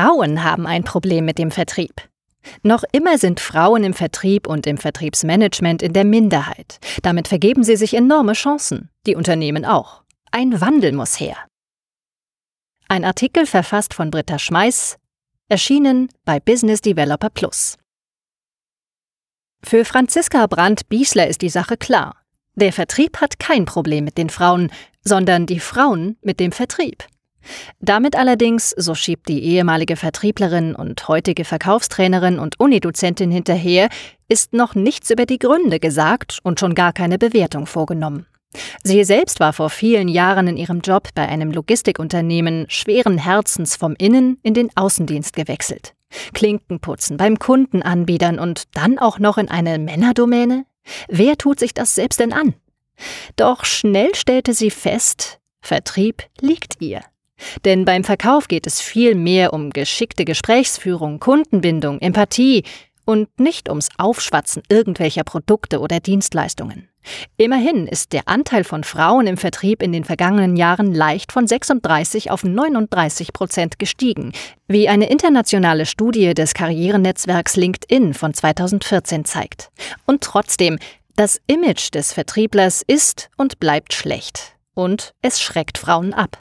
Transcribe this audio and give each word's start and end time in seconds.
Frauen 0.00 0.44
haben 0.44 0.66
ein 0.66 0.82
Problem 0.82 1.26
mit 1.26 1.36
dem 1.36 1.50
Vertrieb. 1.50 2.08
Noch 2.62 2.84
immer 2.90 3.18
sind 3.18 3.38
Frauen 3.38 3.84
im 3.84 3.92
Vertrieb 3.92 4.46
und 4.46 4.66
im 4.66 4.78
Vertriebsmanagement 4.78 5.82
in 5.82 5.92
der 5.92 6.06
Minderheit. 6.06 6.78
Damit 7.02 7.28
vergeben 7.28 7.64
sie 7.64 7.76
sich 7.76 7.92
enorme 7.92 8.32
Chancen, 8.32 8.88
die 9.06 9.14
Unternehmen 9.14 9.66
auch. 9.66 10.02
Ein 10.30 10.58
Wandel 10.58 10.92
muss 10.92 11.20
her. 11.20 11.36
Ein 12.88 13.04
Artikel 13.04 13.44
verfasst 13.44 13.92
von 13.92 14.10
Britta 14.10 14.38
Schmeiß, 14.38 14.96
erschienen 15.50 16.08
bei 16.24 16.40
Business 16.40 16.80
Developer 16.80 17.28
Plus. 17.28 17.76
Für 19.62 19.84
Franziska 19.84 20.46
Brandt-Biesler 20.46 21.28
ist 21.28 21.42
die 21.42 21.50
Sache 21.50 21.76
klar. 21.76 22.16
Der 22.54 22.72
Vertrieb 22.72 23.20
hat 23.20 23.38
kein 23.38 23.66
Problem 23.66 24.04
mit 24.04 24.16
den 24.16 24.30
Frauen, 24.30 24.72
sondern 25.04 25.44
die 25.44 25.60
Frauen 25.60 26.16
mit 26.22 26.40
dem 26.40 26.52
Vertrieb. 26.52 27.04
Damit 27.80 28.16
allerdings, 28.16 28.70
so 28.70 28.94
schiebt 28.94 29.28
die 29.28 29.42
ehemalige 29.42 29.96
Vertrieblerin 29.96 30.74
und 30.74 31.08
heutige 31.08 31.44
Verkaufstrainerin 31.44 32.38
und 32.38 32.60
Unidozentin 32.60 33.30
hinterher, 33.30 33.88
ist 34.28 34.52
noch 34.52 34.74
nichts 34.74 35.10
über 35.10 35.26
die 35.26 35.38
Gründe 35.38 35.80
gesagt 35.80 36.38
und 36.42 36.60
schon 36.60 36.74
gar 36.74 36.92
keine 36.92 37.18
Bewertung 37.18 37.66
vorgenommen. 37.66 38.26
Sie 38.82 39.04
selbst 39.04 39.40
war 39.40 39.52
vor 39.52 39.70
vielen 39.70 40.08
Jahren 40.08 40.48
in 40.48 40.56
ihrem 40.56 40.80
Job 40.80 41.08
bei 41.14 41.28
einem 41.28 41.52
Logistikunternehmen 41.52 42.66
schweren 42.68 43.18
Herzens 43.18 43.76
vom 43.76 43.94
Innen 43.96 44.38
in 44.42 44.54
den 44.54 44.70
Außendienst 44.76 45.36
gewechselt. 45.36 45.94
Klinkenputzen 46.34 47.16
beim 47.16 47.38
Kunden 47.38 47.82
anbiedern 47.82 48.40
und 48.40 48.76
dann 48.76 48.98
auch 48.98 49.18
noch 49.18 49.38
in 49.38 49.48
eine 49.48 49.78
Männerdomäne? 49.78 50.64
Wer 51.08 51.36
tut 51.38 51.60
sich 51.60 51.74
das 51.74 51.94
selbst 51.94 52.18
denn 52.18 52.32
an? 52.32 52.54
Doch 53.36 53.64
schnell 53.64 54.14
stellte 54.14 54.52
sie 54.52 54.70
fest, 54.70 55.38
Vertrieb 55.60 56.24
liegt 56.40 56.80
ihr. 56.80 57.02
Denn 57.64 57.84
beim 57.84 58.04
Verkauf 58.04 58.48
geht 58.48 58.66
es 58.66 58.80
viel 58.80 59.14
mehr 59.14 59.52
um 59.52 59.70
geschickte 59.70 60.24
Gesprächsführung, 60.24 61.20
Kundenbindung, 61.20 62.00
Empathie 62.00 62.64
und 63.04 63.28
nicht 63.40 63.68
ums 63.68 63.88
Aufschwatzen 63.98 64.62
irgendwelcher 64.68 65.24
Produkte 65.24 65.80
oder 65.80 66.00
Dienstleistungen. 66.00 66.88
Immerhin 67.36 67.86
ist 67.86 68.12
der 68.12 68.28
Anteil 68.28 68.62
von 68.62 68.84
Frauen 68.84 69.26
im 69.26 69.36
Vertrieb 69.36 69.82
in 69.82 69.92
den 69.92 70.04
vergangenen 70.04 70.56
Jahren 70.56 70.94
leicht 70.94 71.32
von 71.32 71.46
36 71.46 72.30
auf 72.30 72.44
39 72.44 73.32
Prozent 73.32 73.78
gestiegen, 73.78 74.32
wie 74.68 74.88
eine 74.88 75.08
internationale 75.08 75.86
Studie 75.86 76.34
des 76.34 76.54
Karrierenetzwerks 76.54 77.56
LinkedIn 77.56 78.14
von 78.14 78.34
2014 78.34 79.24
zeigt. 79.24 79.70
Und 80.06 80.22
trotzdem, 80.22 80.78
das 81.16 81.40
Image 81.46 81.92
des 81.94 82.12
Vertrieblers 82.12 82.82
ist 82.86 83.30
und 83.36 83.58
bleibt 83.60 83.92
schlecht. 83.92 84.56
Und 84.74 85.14
es 85.22 85.40
schreckt 85.40 85.78
Frauen 85.78 86.14
ab. 86.14 86.38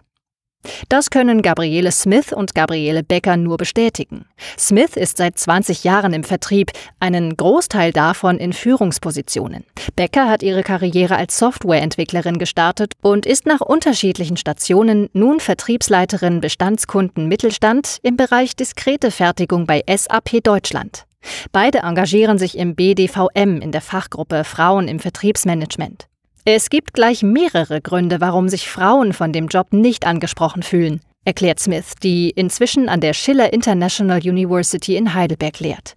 Das 0.89 1.09
können 1.09 1.41
Gabriele 1.41 1.91
Smith 1.91 2.33
und 2.33 2.55
Gabriele 2.55 3.03
Becker 3.03 3.37
nur 3.37 3.57
bestätigen. 3.57 4.25
Smith 4.57 4.95
ist 4.95 5.17
seit 5.17 5.37
20 5.37 5.83
Jahren 5.83 6.13
im 6.13 6.23
Vertrieb, 6.23 6.71
einen 6.99 7.37
Großteil 7.37 7.93
davon 7.93 8.37
in 8.37 8.53
Führungspositionen. 8.53 9.65
Becker 9.95 10.29
hat 10.29 10.43
ihre 10.43 10.63
Karriere 10.63 11.15
als 11.15 11.37
Softwareentwicklerin 11.37 12.39
gestartet 12.39 12.93
und 13.01 13.25
ist 13.25 13.45
nach 13.45 13.61
unterschiedlichen 13.61 14.37
Stationen 14.37 15.09
nun 15.13 15.39
Vertriebsleiterin 15.39 16.41
Bestandskunden 16.41 17.27
Mittelstand 17.27 17.97
im 18.01 18.17
Bereich 18.17 18.55
diskrete 18.55 19.11
Fertigung 19.11 19.65
bei 19.65 19.83
SAP 19.87 20.43
Deutschland. 20.43 21.05
Beide 21.51 21.79
engagieren 21.79 22.37
sich 22.37 22.57
im 22.57 22.75
BDVM 22.75 23.61
in 23.61 23.71
der 23.71 23.81
Fachgruppe 23.81 24.43
Frauen 24.43 24.87
im 24.87 24.99
Vertriebsmanagement. 24.99 26.07
Es 26.45 26.69
gibt 26.69 26.93
gleich 26.93 27.21
mehrere 27.21 27.81
Gründe, 27.81 28.21
warum 28.21 28.49
sich 28.49 28.69
Frauen 28.69 29.13
von 29.13 29.33
dem 29.33 29.47
Job 29.47 29.73
nicht 29.73 30.07
angesprochen 30.07 30.63
fühlen, 30.63 31.01
erklärt 31.25 31.59
Smith, 31.59 31.93
die 32.01 32.29
inzwischen 32.29 32.89
an 32.89 33.01
der 33.01 33.13
Schiller 33.13 33.53
International 33.53 34.19
University 34.19 34.95
in 34.95 35.13
Heidelberg 35.13 35.59
lehrt. 35.59 35.95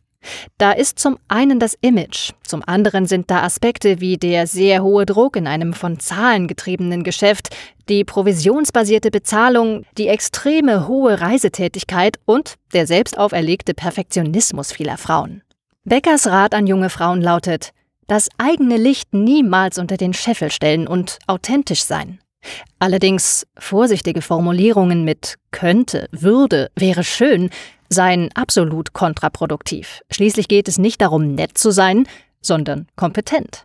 Da 0.59 0.73
ist 0.73 0.99
zum 0.99 1.19
einen 1.29 1.59
das 1.59 1.77
Image, 1.81 2.31
zum 2.45 2.63
anderen 2.65 3.07
sind 3.07 3.31
da 3.31 3.43
Aspekte 3.43 4.01
wie 4.01 4.17
der 4.17 4.47
sehr 4.47 4.83
hohe 4.83 5.05
Druck 5.05 5.37
in 5.37 5.47
einem 5.47 5.73
von 5.73 5.99
Zahlen 5.99 6.47
getriebenen 6.47 7.03
Geschäft, 7.03 7.49
die 7.89 8.05
provisionsbasierte 8.05 9.11
Bezahlung, 9.11 9.85
die 9.99 10.09
extreme 10.09 10.87
hohe 10.87 11.21
Reisetätigkeit 11.21 12.19
und 12.25 12.55
der 12.73 12.87
selbst 12.87 13.19
auferlegte 13.19 13.75
Perfektionismus 13.75 14.73
vieler 14.73 14.97
Frauen. 14.97 15.43
Beckers 15.85 16.29
Rat 16.29 16.55
an 16.55 16.69
junge 16.69 16.91
Frauen 16.91 17.21
lautet, 17.21 17.73
das 18.13 18.29
eigene 18.37 18.77
Licht 18.77 19.15
niemals 19.15 19.79
unter 19.79 19.97
den 19.97 20.13
Scheffel 20.13 20.53
stellen 20.53 20.87
und 20.87 21.19
authentisch 21.27 21.83
sein. 21.83 22.19
Allerdings 22.79 23.47
vorsichtige 23.57 24.21
Formulierungen 24.21 25.03
mit 25.03 25.37
könnte, 25.51 26.09
würde, 26.13 26.71
wäre 26.77 27.05
schön 27.05 27.49
seien 27.89 28.29
absolut 28.35 28.93
kontraproduktiv. 28.93 30.03
Schließlich 30.11 30.49
geht 30.49 30.69
es 30.69 30.77
nicht 30.77 31.01
darum, 31.01 31.35
nett 31.35 31.57
zu 31.57 31.71
sein, 31.71 32.07
sondern 32.43 32.87
kompetent. 32.97 33.65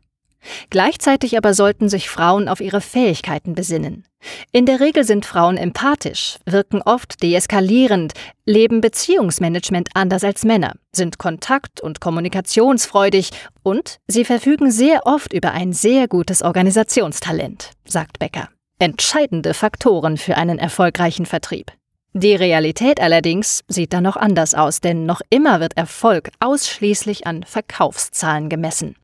Gleichzeitig 0.70 1.38
aber 1.38 1.54
sollten 1.54 1.90
sich 1.90 2.10
Frauen 2.10 2.48
auf 2.48 2.62
ihre 2.62 2.82
Fähigkeiten 2.82 3.54
besinnen. 3.54 4.04
In 4.52 4.66
der 4.66 4.80
Regel 4.80 5.04
sind 5.04 5.26
Frauen 5.26 5.58
empathisch, 5.58 6.38
wirken 6.46 6.82
oft 6.82 7.22
deeskalierend, 7.22 8.14
leben 8.46 8.82
Beziehungsmanagement 8.82 9.90
anders 9.94 10.24
als 10.24 10.44
Männer, 10.44 10.74
sind 10.92 11.20
kontakt- 11.20 11.82
und 11.82 12.02
kommunikationsfreudig 12.02 13.30
und 13.64 13.98
sie 14.08 14.26
verfügen 14.26 14.72
sehr 14.72 15.06
oft 15.06 15.34
über 15.34 15.52
ein 15.52 15.74
sehr 15.74 16.08
gutes 16.08 16.42
Organisationstalent, 16.42 17.72
sagt 17.86 18.20
Becker. 18.20 18.50
Entscheidende 18.80 19.54
Faktoren 19.54 20.18
für 20.18 20.38
einen 20.38 20.60
erfolgreichen 20.60 21.26
Vertrieb. 21.26 21.72
Die 22.14 22.36
Realität 22.36 23.00
allerdings 23.00 23.64
sieht 23.68 23.94
da 23.94 24.02
noch 24.02 24.16
anders 24.16 24.56
aus, 24.56 24.82
denn 24.82 25.06
noch 25.06 25.22
immer 25.30 25.60
wird 25.60 25.78
Erfolg 25.78 26.30
ausschließlich 26.40 27.28
an 27.28 27.44
Verkaufszahlen 27.44 28.50
gemessen. 28.50 28.96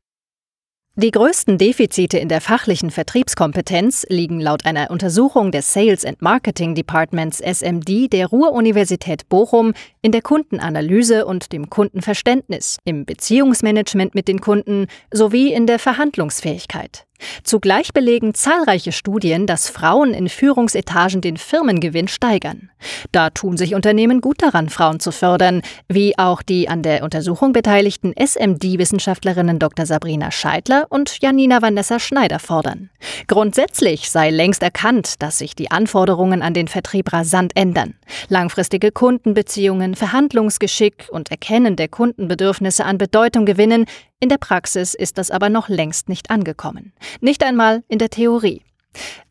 Die 0.96 1.10
größten 1.10 1.58
Defizite 1.58 2.18
in 2.18 2.28
der 2.28 2.40
fachlichen 2.40 2.92
Vertriebskompetenz 2.92 4.06
liegen 4.08 4.38
laut 4.38 4.64
einer 4.64 4.92
Untersuchung 4.92 5.50
des 5.50 5.72
Sales 5.72 6.04
and 6.04 6.22
Marketing 6.22 6.76
Departments 6.76 7.40
SMD 7.40 8.12
der 8.12 8.28
Ruhr-Universität 8.28 9.28
Bochum 9.28 9.74
in 10.02 10.12
der 10.12 10.22
Kundenanalyse 10.22 11.26
und 11.26 11.52
dem 11.52 11.68
Kundenverständnis, 11.68 12.78
im 12.84 13.06
Beziehungsmanagement 13.06 14.14
mit 14.14 14.28
den 14.28 14.40
Kunden 14.40 14.86
sowie 15.12 15.52
in 15.52 15.66
der 15.66 15.80
Verhandlungsfähigkeit. 15.80 17.06
Zugleich 17.42 17.92
belegen 17.92 18.34
zahlreiche 18.34 18.92
Studien, 18.92 19.46
dass 19.46 19.68
Frauen 19.68 20.14
in 20.14 20.28
Führungsetagen 20.28 21.20
den 21.20 21.36
Firmengewinn 21.36 22.08
steigern. 22.08 22.70
Da 23.12 23.30
tun 23.30 23.56
sich 23.56 23.74
Unternehmen 23.74 24.20
gut 24.20 24.42
daran, 24.42 24.68
Frauen 24.68 25.00
zu 25.00 25.12
fördern, 25.12 25.62
wie 25.88 26.18
auch 26.18 26.42
die 26.42 26.68
an 26.68 26.82
der 26.82 27.02
Untersuchung 27.02 27.52
beteiligten 27.52 28.14
SMD-Wissenschaftlerinnen 28.16 29.58
Dr. 29.58 29.86
Sabrina 29.86 30.30
Scheidler 30.30 30.86
und 30.90 31.20
Janina 31.22 31.62
Vanessa 31.62 31.98
Schneider 31.98 32.38
fordern. 32.38 32.90
Grundsätzlich 33.26 34.10
sei 34.10 34.30
längst 34.30 34.62
erkannt, 34.62 35.22
dass 35.22 35.38
sich 35.38 35.54
die 35.54 35.70
Anforderungen 35.70 36.42
an 36.42 36.54
den 36.54 36.68
Vertrieb 36.68 37.12
rasant 37.12 37.52
ändern. 37.54 37.94
Langfristige 38.28 38.92
Kundenbeziehungen, 38.92 39.94
Verhandlungsgeschick 39.94 41.08
und 41.10 41.30
Erkennen 41.30 41.76
der 41.76 41.88
Kundenbedürfnisse 41.88 42.84
an 42.84 42.98
Bedeutung 42.98 43.46
gewinnen, 43.46 43.86
in 44.24 44.30
der 44.30 44.38
Praxis 44.38 44.94
ist 44.94 45.18
das 45.18 45.30
aber 45.30 45.50
noch 45.50 45.68
längst 45.68 46.08
nicht 46.08 46.30
angekommen. 46.30 46.94
Nicht 47.20 47.44
einmal 47.44 47.82
in 47.88 47.98
der 47.98 48.08
Theorie. 48.08 48.62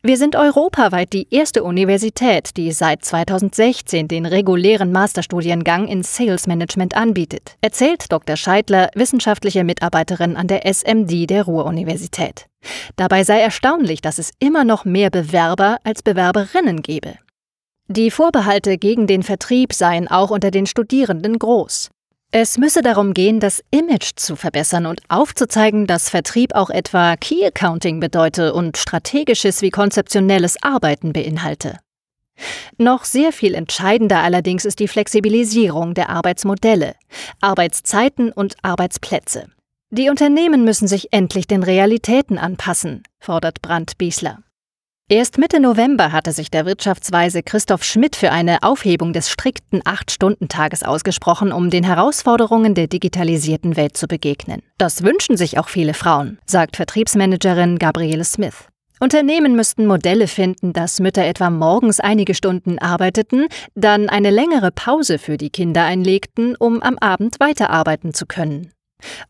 Wir 0.04 0.16
sind 0.16 0.36
europaweit 0.36 1.12
die 1.12 1.26
erste 1.34 1.64
Universität, 1.64 2.56
die 2.56 2.70
seit 2.70 3.04
2016 3.04 4.06
den 4.06 4.24
regulären 4.24 4.92
Masterstudiengang 4.92 5.88
in 5.88 6.04
Sales 6.04 6.46
Management 6.46 6.94
anbietet, 6.94 7.56
erzählt 7.60 8.12
Dr. 8.12 8.36
Scheidler, 8.36 8.88
wissenschaftliche 8.94 9.64
Mitarbeiterin 9.64 10.36
an 10.36 10.46
der 10.46 10.64
SMD 10.64 11.28
der 11.28 11.42
Ruhr-Universität. 11.42 12.46
Dabei 12.94 13.24
sei 13.24 13.40
erstaunlich, 13.40 14.00
dass 14.00 14.20
es 14.20 14.30
immer 14.38 14.62
noch 14.62 14.84
mehr 14.84 15.10
Bewerber 15.10 15.78
als 15.82 16.04
Bewerberinnen 16.04 16.82
gebe. 16.82 17.14
Die 17.88 18.12
Vorbehalte 18.12 18.78
gegen 18.78 19.08
den 19.08 19.24
Vertrieb 19.24 19.72
seien 19.72 20.06
auch 20.06 20.30
unter 20.30 20.52
den 20.52 20.66
Studierenden 20.66 21.36
groß. 21.36 21.90
Es 22.36 22.58
müsse 22.58 22.82
darum 22.82 23.14
gehen, 23.14 23.38
das 23.38 23.62
Image 23.70 24.10
zu 24.16 24.34
verbessern 24.34 24.86
und 24.86 25.02
aufzuzeigen, 25.08 25.86
dass 25.86 26.10
Vertrieb 26.10 26.52
auch 26.56 26.68
etwa 26.68 27.16
Key 27.16 27.46
Accounting 27.46 28.00
bedeute 28.00 28.54
und 28.54 28.76
strategisches 28.76 29.62
wie 29.62 29.70
konzeptionelles 29.70 30.60
Arbeiten 30.60 31.12
beinhalte. 31.12 31.78
Noch 32.76 33.04
sehr 33.04 33.30
viel 33.30 33.54
entscheidender 33.54 34.18
allerdings 34.18 34.64
ist 34.64 34.80
die 34.80 34.88
Flexibilisierung 34.88 35.94
der 35.94 36.10
Arbeitsmodelle, 36.10 36.96
Arbeitszeiten 37.40 38.32
und 38.32 38.56
Arbeitsplätze. 38.62 39.46
Die 39.90 40.10
Unternehmen 40.10 40.64
müssen 40.64 40.88
sich 40.88 41.12
endlich 41.12 41.46
den 41.46 41.62
Realitäten 41.62 42.36
anpassen, 42.36 43.04
fordert 43.20 43.62
Brandt 43.62 43.96
Biesler. 43.96 44.40
Erst 45.10 45.36
Mitte 45.36 45.60
November 45.60 46.12
hatte 46.12 46.32
sich 46.32 46.50
der 46.50 46.64
Wirtschaftsweise 46.64 47.42
Christoph 47.42 47.84
Schmidt 47.84 48.16
für 48.16 48.32
eine 48.32 48.62
Aufhebung 48.62 49.12
des 49.12 49.28
strikten 49.28 49.82
Acht-Stunden-Tages 49.84 50.82
ausgesprochen, 50.82 51.52
um 51.52 51.68
den 51.68 51.84
Herausforderungen 51.84 52.74
der 52.74 52.86
digitalisierten 52.86 53.76
Welt 53.76 53.98
zu 53.98 54.06
begegnen. 54.06 54.62
Das 54.78 55.02
wünschen 55.02 55.36
sich 55.36 55.58
auch 55.58 55.68
viele 55.68 55.92
Frauen, 55.92 56.38
sagt 56.46 56.76
Vertriebsmanagerin 56.76 57.78
Gabriele 57.78 58.24
Smith. 58.24 58.68
Unternehmen 58.98 59.54
müssten 59.54 59.86
Modelle 59.86 60.26
finden, 60.26 60.72
dass 60.72 61.00
Mütter 61.00 61.26
etwa 61.26 61.50
morgens 61.50 62.00
einige 62.00 62.32
Stunden 62.32 62.78
arbeiteten, 62.78 63.48
dann 63.74 64.08
eine 64.08 64.30
längere 64.30 64.70
Pause 64.70 65.18
für 65.18 65.36
die 65.36 65.50
Kinder 65.50 65.84
einlegten, 65.84 66.56
um 66.56 66.82
am 66.82 66.96
Abend 66.96 67.40
weiterarbeiten 67.40 68.14
zu 68.14 68.24
können. 68.24 68.73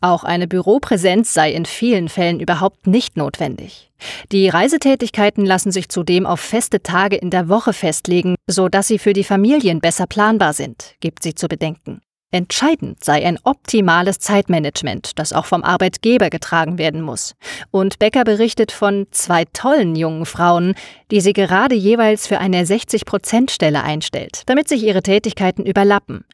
Auch 0.00 0.25
eine 0.25 0.47
Büropräsenz 0.47 1.35
sei 1.35 1.53
in 1.53 1.67
vielen 1.67 2.09
Fällen 2.09 2.41
überhaupt 2.41 2.87
nicht 2.87 3.17
notwendig. 3.17 3.91
Die 4.32 4.49
Reisetätigkeiten 4.49 5.47
lassen 5.47 5.73
sich 5.73 5.88
zudem 5.88 6.26
auf 6.26 6.41
feste 6.41 6.82
Tage 6.82 7.17
in 7.17 7.31
der 7.31 7.49
Woche 7.49 7.73
festlegen, 7.73 8.35
so 8.47 8.69
dass 8.69 8.88
sie 8.88 8.99
für 8.99 9.12
die 9.12 9.25
Familien 9.25 9.81
besser 9.81 10.06
planbar 10.06 10.53
sind, 10.53 10.94
gibt 11.00 11.23
sie 11.23 11.35
zu 11.35 11.49
bedenken. 11.49 12.00
Entscheidend 12.34 13.04
sei 13.04 13.25
ein 13.25 13.38
optimales 13.44 14.19
Zeitmanagement, 14.19 15.20
das 15.20 15.32
auch 15.32 15.44
vom 15.44 15.62
Arbeitgeber 15.62 16.31
getragen 16.31 16.78
werden 16.78 17.00
muss. 17.00 17.36
Und 17.70 18.00
Becker 18.00 18.25
berichtet 18.25 18.72
von 18.72 19.06
zwei 19.12 19.44
tollen 19.52 19.94
jungen 19.94 20.26
Frauen, 20.26 20.75
die 21.12 21.20
sie 21.20 21.32
gerade 21.32 21.76
jeweils 21.76 22.26
für 22.26 22.38
eine 22.38 22.64
60-Prozent-Stelle 22.64 23.84
einstellt, 23.84 24.42
damit 24.46 24.69
sich 24.69 24.82
ihre 24.82 25.00
Tätigkeiten 25.00 25.64
überlappen. 25.64 26.25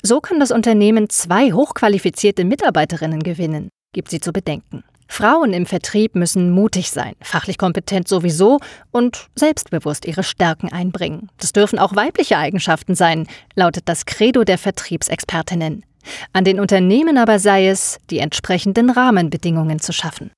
So 0.00 0.20
kann 0.20 0.38
das 0.38 0.52
Unternehmen 0.52 1.10
zwei 1.10 1.50
hochqualifizierte 1.50 2.44
Mitarbeiterinnen 2.44 3.24
gewinnen, 3.24 3.70
gibt 3.92 4.10
sie 4.10 4.20
zu 4.20 4.32
bedenken. 4.32 4.84
Frauen 5.08 5.52
im 5.52 5.66
Vertrieb 5.66 6.14
müssen 6.14 6.50
mutig 6.50 6.90
sein, 6.90 7.14
fachlich 7.20 7.58
kompetent 7.58 8.06
sowieso 8.06 8.60
und 8.92 9.28
selbstbewusst 9.34 10.04
ihre 10.04 10.22
Stärken 10.22 10.70
einbringen. 10.70 11.30
Das 11.38 11.52
dürfen 11.52 11.78
auch 11.78 11.96
weibliche 11.96 12.36
Eigenschaften 12.36 12.94
sein, 12.94 13.26
lautet 13.54 13.88
das 13.88 14.06
Credo 14.06 14.44
der 14.44 14.58
Vertriebsexpertinnen. 14.58 15.84
An 16.32 16.44
den 16.44 16.60
Unternehmen 16.60 17.18
aber 17.18 17.38
sei 17.38 17.68
es, 17.68 17.98
die 18.10 18.18
entsprechenden 18.18 18.90
Rahmenbedingungen 18.90 19.80
zu 19.80 19.92
schaffen. 19.92 20.30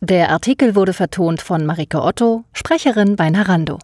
Der 0.00 0.30
Artikel 0.30 0.76
wurde 0.76 0.92
vertont 0.92 1.42
von 1.42 1.66
Marike 1.66 2.00
Otto, 2.00 2.44
Sprecherin 2.52 3.16
bei 3.16 3.30
Narando. 3.30 3.78